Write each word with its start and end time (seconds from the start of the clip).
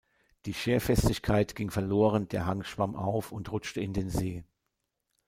Die 0.47 0.55
Scherfestigkeit 0.55 1.53
ging 1.53 1.69
verloren, 1.69 2.27
der 2.27 2.47
Hang 2.47 2.63
schwamm 2.63 2.95
auf 2.95 3.31
und 3.31 3.51
rutschte 3.51 3.81
in 3.81 3.93
den 3.93 4.09
See. 4.09 4.43